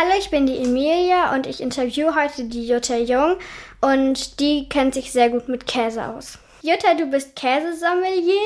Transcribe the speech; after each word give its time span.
Hallo, 0.00 0.12
ich 0.16 0.30
bin 0.30 0.46
die 0.46 0.58
Emilia 0.58 1.34
und 1.34 1.48
ich 1.48 1.60
interviewe 1.60 2.14
heute 2.14 2.44
die 2.44 2.68
Jutta 2.68 2.96
Jung 2.96 3.34
und 3.80 4.38
die 4.38 4.68
kennt 4.68 4.94
sich 4.94 5.10
sehr 5.10 5.28
gut 5.28 5.48
mit 5.48 5.66
Käse 5.66 6.06
aus. 6.06 6.38
Jutta, 6.62 6.94
du 6.94 7.06
bist 7.06 7.34
Käsesommelier 7.34 8.38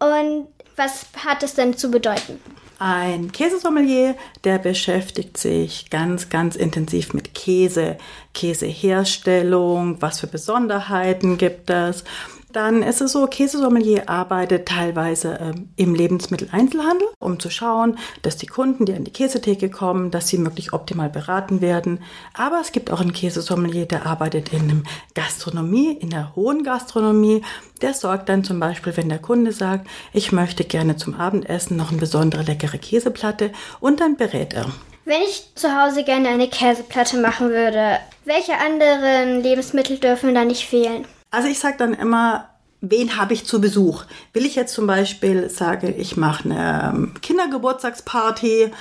und 0.00 0.48
was 0.76 1.06
hat 1.24 1.42
es 1.42 1.54
denn 1.54 1.78
zu 1.78 1.90
bedeuten? 1.90 2.38
Ein 2.78 3.32
Käsesommelier, 3.32 4.16
der 4.44 4.58
beschäftigt 4.58 5.38
sich 5.38 5.88
ganz, 5.88 6.28
ganz 6.28 6.56
intensiv 6.56 7.14
mit 7.14 7.32
Käse, 7.32 7.96
Käseherstellung, 8.34 10.02
was 10.02 10.20
für 10.20 10.26
Besonderheiten 10.26 11.38
gibt 11.38 11.70
es 11.70 12.04
dann 12.52 12.82
ist 12.82 13.00
es 13.00 13.12
so, 13.12 13.26
Käsesommelier 13.26 14.08
arbeitet 14.08 14.66
teilweise 14.66 15.38
äh, 15.38 15.52
im 15.76 15.94
Lebensmitteleinzelhandel, 15.94 17.08
um 17.18 17.40
zu 17.40 17.50
schauen, 17.50 17.98
dass 18.22 18.36
die 18.36 18.46
Kunden, 18.46 18.86
die 18.86 18.94
an 18.94 19.04
die 19.04 19.10
Käsetheke 19.10 19.70
kommen, 19.70 20.10
dass 20.10 20.28
sie 20.28 20.38
möglich 20.38 20.72
optimal 20.72 21.08
beraten 21.08 21.60
werden. 21.60 22.00
Aber 22.34 22.60
es 22.60 22.72
gibt 22.72 22.90
auch 22.90 23.00
einen 23.00 23.12
Käsesommelier, 23.12 23.86
der 23.86 24.06
arbeitet 24.06 24.52
in 24.52 24.68
der 24.68 24.76
Gastronomie, 25.14 25.92
in 25.92 26.10
der 26.10 26.34
hohen 26.36 26.62
Gastronomie. 26.62 27.42
Der 27.80 27.94
sorgt 27.94 28.28
dann 28.28 28.44
zum 28.44 28.60
Beispiel, 28.60 28.96
wenn 28.96 29.08
der 29.08 29.18
Kunde 29.18 29.52
sagt, 29.52 29.88
ich 30.12 30.32
möchte 30.32 30.64
gerne 30.64 30.96
zum 30.96 31.14
Abendessen 31.14 31.76
noch 31.76 31.90
eine 31.90 32.00
besondere 32.00 32.42
leckere 32.42 32.78
Käseplatte 32.78 33.50
und 33.80 34.00
dann 34.00 34.16
berät 34.16 34.54
er. 34.54 34.66
Wenn 35.04 35.22
ich 35.22 35.50
zu 35.56 35.68
Hause 35.68 36.04
gerne 36.04 36.28
eine 36.28 36.48
Käseplatte 36.48 37.16
machen 37.16 37.50
würde, 37.50 37.98
welche 38.24 38.56
anderen 38.56 39.42
Lebensmittel 39.42 39.98
dürfen 39.98 40.32
da 40.34 40.44
nicht 40.44 40.64
fehlen? 40.66 41.06
Also 41.32 41.48
ich 41.48 41.58
sage 41.58 41.76
dann 41.78 41.94
immer, 41.94 42.48
wen 42.82 43.16
habe 43.16 43.32
ich 43.32 43.46
zu 43.46 43.60
Besuch? 43.60 44.04
Will 44.34 44.44
ich 44.44 44.56
jetzt 44.56 44.74
zum 44.74 44.86
Beispiel 44.86 45.48
sage, 45.48 45.88
ich 45.90 46.16
mache 46.18 46.44
eine 46.44 46.92
ähm, 46.94 47.14
Kindergeburtstagsparty, 47.22 48.72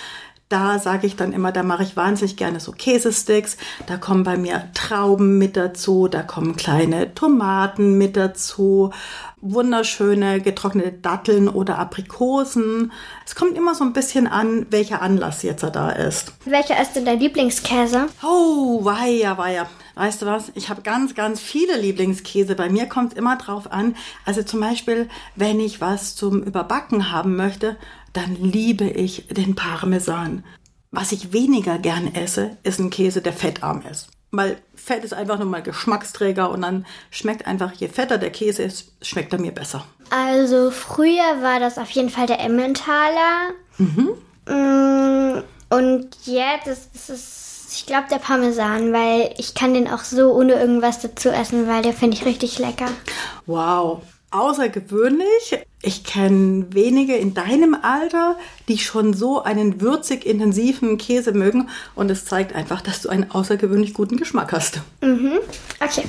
da 0.49 0.79
sage 0.79 1.07
ich 1.07 1.15
dann 1.15 1.31
immer, 1.31 1.53
da 1.53 1.63
mache 1.63 1.83
ich 1.83 1.95
wahnsinnig 1.95 2.35
gerne 2.35 2.59
so 2.59 2.73
Käsesticks. 2.73 3.55
Da 3.87 3.95
kommen 3.95 4.23
bei 4.23 4.35
mir 4.35 4.69
Trauben 4.73 5.37
mit 5.37 5.55
dazu, 5.55 6.09
da 6.09 6.23
kommen 6.23 6.57
kleine 6.57 7.15
Tomaten 7.15 7.97
mit 7.97 8.17
dazu, 8.17 8.91
wunderschöne 9.39 10.41
getrocknete 10.41 10.91
Datteln 10.91 11.47
oder 11.47 11.79
Aprikosen. 11.79 12.91
Es 13.25 13.35
kommt 13.35 13.55
immer 13.55 13.75
so 13.75 13.85
ein 13.85 13.93
bisschen 13.93 14.27
an, 14.27 14.65
welcher 14.71 15.01
Anlass 15.01 15.41
jetzt 15.43 15.63
da 15.63 15.89
ist. 15.89 16.33
Welcher 16.43 16.81
ist 16.81 16.97
denn 16.97 17.05
dein 17.05 17.19
Lieblingskäse? 17.19 18.07
Oh, 18.21 18.83
weia, 18.83 19.37
weia. 19.37 19.67
Weißt 19.95 20.21
du 20.21 20.25
was? 20.25 20.51
Ich 20.55 20.69
habe 20.69 20.81
ganz, 20.81 21.15
ganz 21.15 21.39
viele 21.39 21.79
Lieblingskäse. 21.79 22.55
Bei 22.55 22.69
mir 22.69 22.87
kommt 22.87 23.13
es 23.13 23.17
immer 23.17 23.37
drauf 23.37 23.71
an. 23.71 23.95
Also 24.25 24.43
zum 24.43 24.59
Beispiel, 24.59 25.09
wenn 25.35 25.59
ich 25.59 25.81
was 25.81 26.15
zum 26.15 26.43
Überbacken 26.43 27.11
haben 27.11 27.35
möchte, 27.35 27.77
dann 28.13 28.35
liebe 28.35 28.85
ich 28.85 29.27
den 29.27 29.55
Parmesan. 29.55 30.43
Was 30.91 31.11
ich 31.11 31.31
weniger 31.31 31.77
gern 31.77 32.13
esse, 32.13 32.57
ist 32.63 32.79
ein 32.79 32.89
Käse, 32.89 33.21
der 33.21 33.33
fettarm 33.33 33.83
ist. 33.89 34.09
Weil 34.31 34.57
Fett 34.75 35.03
ist 35.03 35.13
einfach 35.13 35.37
nur 35.37 35.47
mal 35.47 35.61
Geschmacksträger 35.61 36.49
und 36.51 36.61
dann 36.61 36.85
schmeckt 37.09 37.47
einfach, 37.47 37.73
je 37.73 37.89
fetter 37.89 38.17
der 38.17 38.31
Käse 38.31 38.63
ist, 38.63 38.93
schmeckt 39.01 39.33
er 39.33 39.39
mir 39.39 39.51
besser. 39.51 39.85
Also 40.09 40.71
früher 40.71 41.41
war 41.41 41.59
das 41.59 41.77
auf 41.77 41.89
jeden 41.91 42.09
Fall 42.09 42.27
der 42.27 42.39
Emmentaler. 42.39 43.51
Mhm. 43.77 44.11
Mm, 44.47 45.43
und 45.69 46.09
jetzt 46.25 46.67
ist 46.67 47.09
es 47.09 47.50
ich 47.73 47.85
glaube, 47.85 48.07
der 48.09 48.17
Parmesan, 48.17 48.93
weil 48.93 49.33
ich 49.37 49.53
kann 49.53 49.73
den 49.73 49.87
auch 49.87 50.03
so 50.03 50.33
ohne 50.33 50.53
irgendwas 50.53 50.99
dazu 50.99 51.29
essen, 51.29 51.67
weil 51.67 51.81
der 51.81 51.93
finde 51.93 52.17
ich 52.17 52.25
richtig 52.25 52.59
lecker. 52.59 52.87
Wow, 53.45 54.01
außergewöhnlich. 54.31 55.59
Ich 55.81 56.03
kenne 56.03 56.67
wenige 56.71 57.15
in 57.15 57.33
deinem 57.33 57.75
Alter, 57.81 58.37
die 58.67 58.77
schon 58.77 59.13
so 59.13 59.43
einen 59.43 59.81
würzig 59.81 60.25
intensiven 60.25 60.97
Käse 60.97 61.31
mögen 61.31 61.69
und 61.95 62.11
es 62.11 62.25
zeigt 62.25 62.55
einfach, 62.55 62.81
dass 62.81 63.01
du 63.01 63.09
einen 63.09 63.31
außergewöhnlich 63.31 63.93
guten 63.93 64.17
Geschmack 64.17 64.51
hast. 64.51 64.81
Mhm. 65.01 65.39
Okay. 65.79 66.03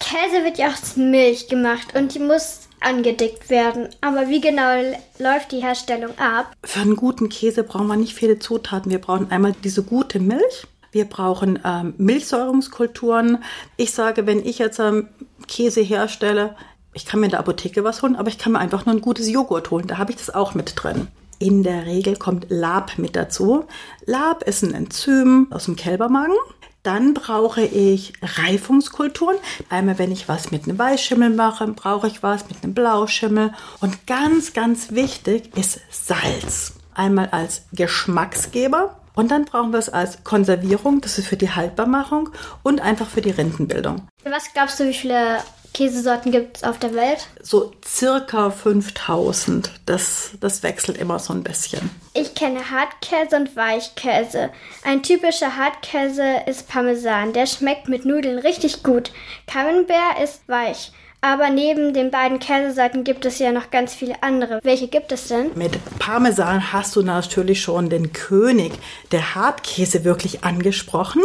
Käse 0.00 0.44
wird 0.44 0.58
ja 0.58 0.68
aus 0.68 0.96
Milch 0.96 1.48
gemacht 1.48 1.94
und 1.94 2.14
die 2.14 2.18
muss 2.18 2.60
angedickt 2.80 3.50
werden. 3.50 3.88
Aber 4.00 4.28
wie 4.28 4.40
genau 4.40 4.94
läuft 5.18 5.52
die 5.52 5.62
Herstellung 5.62 6.18
ab? 6.18 6.52
Für 6.64 6.80
einen 6.80 6.96
guten 6.96 7.28
Käse 7.28 7.62
brauchen 7.62 7.86
wir 7.86 7.96
nicht 7.96 8.14
viele 8.14 8.38
Zutaten. 8.38 8.90
Wir 8.90 9.00
brauchen 9.00 9.30
einmal 9.30 9.54
diese 9.64 9.82
gute 9.82 10.20
Milch. 10.20 10.66
Wir 10.92 11.04
brauchen 11.04 11.60
ähm, 11.64 11.94
Milchsäurungskulturen. 11.98 13.44
Ich 13.76 13.92
sage, 13.92 14.26
wenn 14.26 14.44
ich 14.44 14.58
jetzt 14.58 14.80
ähm, 14.80 15.08
Käse 15.46 15.80
herstelle, 15.80 16.56
ich 16.92 17.06
kann 17.06 17.20
mir 17.20 17.26
in 17.26 17.30
der 17.30 17.40
Apotheke 17.40 17.84
was 17.84 18.02
holen, 18.02 18.16
aber 18.16 18.28
ich 18.28 18.38
kann 18.38 18.52
mir 18.52 18.58
einfach 18.58 18.86
nur 18.86 18.96
ein 18.96 19.00
gutes 19.00 19.30
Joghurt 19.30 19.70
holen. 19.70 19.86
Da 19.86 19.98
habe 19.98 20.10
ich 20.10 20.18
das 20.18 20.34
auch 20.34 20.54
mit 20.54 20.72
drin. 20.74 21.06
In 21.38 21.62
der 21.62 21.86
Regel 21.86 22.16
kommt 22.16 22.46
Lab 22.50 22.98
mit 22.98 23.16
dazu. 23.16 23.64
Lab 24.04 24.42
ist 24.42 24.62
ein 24.62 24.74
Enzym 24.74 25.46
aus 25.50 25.66
dem 25.66 25.76
Kälbermagen. 25.76 26.34
Dann 26.82 27.12
brauche 27.12 27.60
ich 27.60 28.14
Reifungskulturen. 28.22 29.36
Einmal, 29.68 29.98
wenn 29.98 30.12
ich 30.12 30.28
was 30.28 30.50
mit 30.50 30.64
einem 30.64 30.78
Weißschimmel 30.78 31.30
mache, 31.30 31.66
brauche 31.68 32.06
ich 32.06 32.22
was 32.22 32.48
mit 32.48 32.62
einem 32.62 32.72
Blauschimmel. 32.72 33.52
Und 33.80 34.06
ganz, 34.06 34.54
ganz 34.54 34.92
wichtig 34.92 35.56
ist 35.56 35.80
Salz. 35.90 36.74
Einmal 36.94 37.28
als 37.30 37.62
Geschmacksgeber 37.72 38.96
und 39.14 39.30
dann 39.30 39.44
brauchen 39.44 39.72
wir 39.72 39.78
es 39.78 39.90
als 39.90 40.24
Konservierung, 40.24 41.00
das 41.02 41.18
ist 41.18 41.26
für 41.26 41.36
die 41.36 41.50
Haltbarmachung 41.50 42.30
und 42.62 42.80
einfach 42.80 43.06
für 43.06 43.20
die 43.20 43.30
Rindenbildung. 43.30 44.08
Was 44.24 44.52
glaubst 44.54 44.80
du, 44.80 44.88
wie 44.88 44.94
viele 44.94 45.38
Käsesorten 45.72 46.32
gibt 46.32 46.58
es 46.58 46.64
auf 46.64 46.78
der 46.78 46.94
Welt? 46.94 47.26
So 47.42 47.72
circa 47.86 48.50
5000. 48.50 49.70
Das, 49.86 50.32
das 50.40 50.62
wechselt 50.62 50.98
immer 50.98 51.18
so 51.18 51.32
ein 51.32 51.42
bisschen. 51.42 51.90
Ich 52.14 52.34
kenne 52.34 52.70
Hartkäse 52.70 53.36
und 53.36 53.56
Weichkäse. 53.56 54.50
Ein 54.84 55.02
typischer 55.02 55.56
Hartkäse 55.56 56.42
ist 56.46 56.68
Parmesan. 56.68 57.32
Der 57.32 57.46
schmeckt 57.46 57.88
mit 57.88 58.04
Nudeln 58.04 58.38
richtig 58.38 58.82
gut. 58.82 59.12
Camembert 59.46 60.20
ist 60.22 60.42
weich. 60.48 60.92
Aber 61.22 61.50
neben 61.50 61.92
den 61.92 62.10
beiden 62.10 62.38
Käseseiten 62.38 63.04
gibt 63.04 63.26
es 63.26 63.38
ja 63.38 63.52
noch 63.52 63.70
ganz 63.70 63.92
viele 63.92 64.22
andere. 64.22 64.60
Welche 64.62 64.88
gibt 64.88 65.12
es 65.12 65.28
denn? 65.28 65.50
Mit 65.54 65.78
Parmesan 65.98 66.72
hast 66.72 66.96
du 66.96 67.02
natürlich 67.02 67.60
schon 67.60 67.90
den 67.90 68.12
König 68.14 68.72
der 69.12 69.34
Hartkäse 69.34 70.04
wirklich 70.04 70.44
angesprochen. 70.44 71.20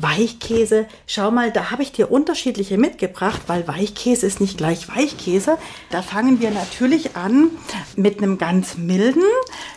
Weichkäse, 0.00 0.86
schau 1.06 1.30
mal, 1.30 1.50
da 1.50 1.70
habe 1.70 1.82
ich 1.82 1.92
dir 1.92 2.10
unterschiedliche 2.10 2.78
mitgebracht, 2.78 3.42
weil 3.46 3.66
Weichkäse 3.66 4.26
ist 4.26 4.40
nicht 4.40 4.58
gleich 4.58 4.88
Weichkäse. 4.88 5.58
Da 5.90 6.02
fangen 6.02 6.40
wir 6.40 6.50
natürlich 6.50 7.16
an 7.16 7.50
mit 7.96 8.18
einem 8.18 8.38
ganz 8.38 8.76
milden. 8.76 9.24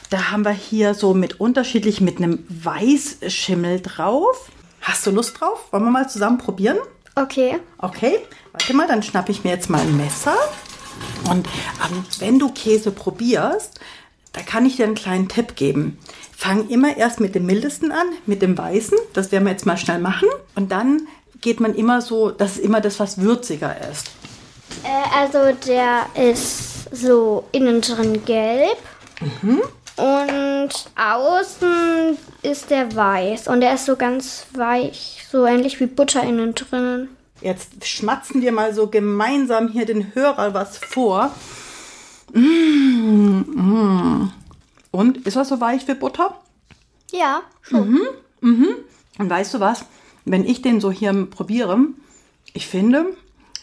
Da 0.10 0.32
haben 0.32 0.44
wir 0.44 0.52
hier 0.52 0.94
so 0.94 1.14
mit 1.14 1.40
unterschiedlich 1.40 2.02
mit 2.02 2.18
einem 2.18 2.46
Weißschimmel 2.50 3.82
drauf. 3.82 4.50
Hast 4.82 5.06
du 5.06 5.12
Lust 5.12 5.40
drauf? 5.40 5.72
Wollen 5.72 5.84
wir 5.84 5.92
mal 5.92 6.10
zusammen 6.10 6.38
probieren? 6.38 6.78
Okay. 7.16 7.60
Okay, 7.78 8.20
warte 8.52 8.74
mal, 8.74 8.88
dann 8.88 9.04
schnappe 9.04 9.32
ich 9.32 9.44
mir 9.44 9.52
jetzt 9.52 9.70
mal 9.70 9.82
ein 9.82 9.98
Messer. 9.98 10.36
Und 11.30 11.48
ähm, 11.48 12.06
wenn 12.20 12.40
du 12.40 12.50
Käse 12.52 12.92
probierst, 12.92 13.80
da 14.40 14.46
kann 14.46 14.66
ich 14.66 14.78
dir 14.78 14.86
einen 14.86 14.96
kleinen 14.96 15.28
Tipp 15.28 15.58
geben. 15.58 15.98
Fang 16.36 16.70
immer 16.70 16.96
erst 16.96 17.20
mit 17.20 17.36
dem 17.36 17.46
mildesten 17.46 17.92
an, 17.92 18.08
mit 18.26 18.42
dem 18.42 18.58
weißen. 18.58 18.98
Das 19.12 19.34
werden 19.34 19.44
wir 19.44 19.52
jetzt 19.52 19.66
mal 19.66 19.78
schnell 19.78 20.00
machen. 20.00 20.30
Und 20.56 20.72
dann 20.72 21.02
geht 21.42 21.60
man 21.60 21.76
immer 21.76 22.02
so, 22.02 22.32
das 22.32 22.54
ist 22.54 22.64
immer 22.64 22.80
das, 22.80 23.02
was 23.02 23.20
würziger 23.20 23.76
ist. 23.92 24.08
Äh, 24.84 25.18
also 25.20 25.40
der 25.68 26.06
ist 26.16 26.96
so 26.96 27.44
innen 27.52 27.82
drin 27.82 28.24
gelb. 28.24 28.78
Mhm. 29.20 29.62
Und 29.98 30.70
außen 30.96 32.18
ist 32.42 32.70
der 32.70 32.96
weiß. 32.96 33.50
Und 33.50 33.60
der 33.60 33.74
ist 33.74 33.86
so 33.86 33.98
ganz 33.98 34.46
weich. 34.54 35.26
So 35.30 35.46
ähnlich 35.46 35.82
wie 35.82 35.88
Butter 35.88 36.24
innen 36.24 36.56
drinnen. 36.56 37.10
Jetzt 37.42 37.86
schmatzen 37.86 38.42
wir 38.42 38.54
mal 38.54 38.74
so 38.74 38.88
gemeinsam 38.88 39.68
hier 39.68 39.86
den 39.86 40.16
Hörer 40.16 40.54
was 40.54 40.78
vor. 40.78 41.34
Mmh, 42.34 43.46
mmh. 43.48 44.32
Und 44.92 45.18
ist 45.26 45.36
das 45.36 45.50
so 45.50 45.62
weich 45.62 45.88
wie 45.88 45.94
Butter? 45.94 46.40
Ja, 47.12 47.42
schon. 47.62 47.92
Mhm, 47.92 48.02
mhm. 48.42 48.68
Und 49.18 49.30
weißt 49.30 49.54
du 49.54 49.60
was? 49.60 49.86
Wenn 50.26 50.46
ich 50.46 50.62
den 50.62 50.82
so 50.82 50.92
hier 50.92 51.26
probiere, 51.26 51.80
ich 52.54 52.68
finde, 52.68 53.06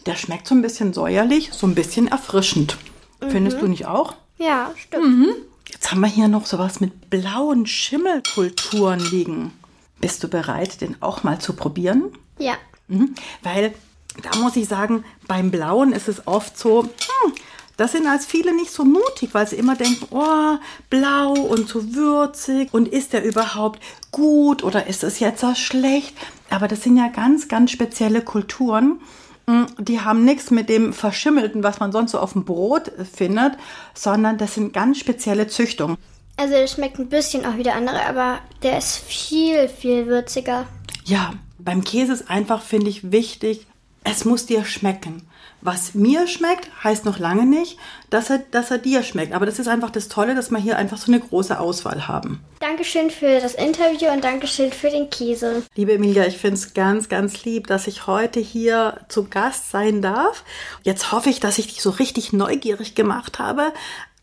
der 0.06 0.14
schmeckt 0.14 0.46
so 0.46 0.54
ein 0.54 0.62
bisschen 0.62 0.92
säuerlich, 0.92 1.50
so 1.52 1.66
ein 1.66 1.74
bisschen 1.74 2.08
erfrischend. 2.08 2.76
Mhm. 3.20 3.30
Findest 3.30 3.60
du 3.60 3.66
nicht 3.66 3.86
auch? 3.86 4.14
Ja, 4.38 4.72
stimmt. 4.76 5.04
Mhm. 5.04 5.28
Jetzt 5.68 5.90
haben 5.90 6.00
wir 6.00 6.08
hier 6.08 6.28
noch 6.28 6.46
sowas 6.46 6.80
mit 6.80 7.10
blauen 7.10 7.66
Schimmelkulturen 7.66 9.00
liegen. 9.00 9.52
Bist 10.00 10.22
du 10.22 10.28
bereit, 10.28 10.80
den 10.80 11.00
auch 11.02 11.22
mal 11.22 11.40
zu 11.40 11.54
probieren? 11.54 12.12
Ja. 12.38 12.54
Mhm. 12.88 13.14
Weil 13.42 13.74
da 14.22 14.38
muss 14.38 14.56
ich 14.56 14.68
sagen, 14.68 15.04
beim 15.26 15.50
Blauen 15.50 15.92
ist 15.92 16.08
es 16.08 16.26
oft 16.26 16.58
so, 16.58 16.84
hm, 16.84 17.32
das 17.76 17.92
sind 17.92 18.06
als 18.06 18.26
viele 18.26 18.54
nicht 18.54 18.70
so 18.70 18.84
mutig, 18.84 19.30
weil 19.32 19.46
sie 19.46 19.56
immer 19.56 19.76
denken, 19.76 20.06
oh, 20.10 20.56
blau 20.88 21.32
und 21.32 21.68
so 21.68 21.94
würzig 21.94 22.72
und 22.72 22.88
ist 22.88 23.12
der 23.12 23.24
überhaupt 23.24 23.80
gut 24.10 24.64
oder 24.64 24.86
ist 24.86 25.04
es 25.04 25.20
jetzt 25.20 25.44
auch 25.44 25.56
schlecht? 25.56 26.16
Aber 26.48 26.68
das 26.68 26.82
sind 26.82 26.96
ja 26.96 27.08
ganz, 27.08 27.48
ganz 27.48 27.70
spezielle 27.70 28.22
Kulturen. 28.22 29.00
Hm, 29.48 29.66
die 29.78 30.00
haben 30.00 30.24
nichts 30.24 30.50
mit 30.50 30.68
dem 30.68 30.92
Verschimmelten, 30.92 31.62
was 31.62 31.78
man 31.78 31.92
sonst 31.92 32.12
so 32.12 32.18
auf 32.18 32.32
dem 32.32 32.44
Brot 32.44 32.90
findet, 33.12 33.52
sondern 33.94 34.38
das 34.38 34.54
sind 34.54 34.72
ganz 34.72 34.98
spezielle 34.98 35.46
Züchtungen. 35.46 35.96
Also 36.38 36.54
der 36.54 36.66
schmeckt 36.66 36.98
ein 36.98 37.08
bisschen 37.08 37.46
auch 37.46 37.56
wie 37.56 37.62
der 37.62 37.76
andere, 37.76 38.04
aber 38.06 38.38
der 38.62 38.78
ist 38.78 38.96
viel, 38.96 39.68
viel 39.68 40.06
würziger. 40.06 40.66
Ja, 41.04 41.32
beim 41.58 41.84
Käse 41.84 42.12
ist 42.12 42.30
einfach, 42.30 42.62
finde 42.62 42.90
ich, 42.90 43.10
wichtig, 43.10 43.66
es 44.04 44.24
muss 44.24 44.46
dir 44.46 44.64
schmecken. 44.64 45.28
Was 45.62 45.94
mir 45.94 46.28
schmeckt, 46.28 46.70
heißt 46.84 47.04
noch 47.04 47.18
lange 47.18 47.44
nicht, 47.44 47.78
dass 48.10 48.30
er, 48.30 48.38
dass 48.38 48.70
er 48.70 48.78
dir 48.78 49.02
schmeckt. 49.02 49.32
Aber 49.32 49.46
das 49.46 49.58
ist 49.58 49.66
einfach 49.66 49.90
das 49.90 50.08
Tolle, 50.08 50.34
dass 50.34 50.50
wir 50.50 50.58
hier 50.58 50.76
einfach 50.76 50.98
so 50.98 51.10
eine 51.10 51.20
große 51.20 51.58
Auswahl 51.58 52.06
haben. 52.06 52.40
Dankeschön 52.60 53.10
für 53.10 53.40
das 53.40 53.54
Interview 53.54 54.10
und 54.12 54.22
Dankeschön 54.22 54.70
für 54.70 54.90
den 54.90 55.10
Käse. 55.10 55.64
Liebe 55.74 55.94
Emilia, 55.94 56.26
ich 56.26 56.36
finde 56.36 56.54
es 56.54 56.74
ganz, 56.74 57.08
ganz 57.08 57.44
lieb, 57.44 57.66
dass 57.66 57.86
ich 57.86 58.06
heute 58.06 58.38
hier 58.38 59.00
zu 59.08 59.24
Gast 59.24 59.70
sein 59.70 60.02
darf. 60.02 60.44
Jetzt 60.82 61.10
hoffe 61.10 61.30
ich, 61.30 61.40
dass 61.40 61.58
ich 61.58 61.66
dich 61.66 61.82
so 61.82 61.90
richtig 61.90 62.32
neugierig 62.32 62.94
gemacht 62.94 63.38
habe. 63.38 63.72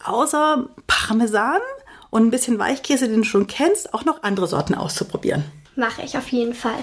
Außer 0.03 0.69
Parmesan 0.87 1.61
und 2.09 2.25
ein 2.25 2.31
bisschen 2.31 2.59
Weichkäse, 2.59 3.09
den 3.09 3.17
du 3.17 3.23
schon 3.23 3.47
kennst, 3.47 3.93
auch 3.93 4.05
noch 4.05 4.23
andere 4.23 4.47
Sorten 4.47 4.75
auszuprobieren. 4.75 5.43
Mache 5.75 6.03
ich 6.03 6.17
auf 6.17 6.29
jeden 6.29 6.53
Fall. 6.53 6.79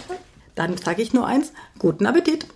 Dann 0.55 0.77
sage 0.77 1.01
ich 1.01 1.13
nur 1.13 1.27
eins, 1.27 1.53
guten 1.79 2.05
Appetit. 2.05 2.47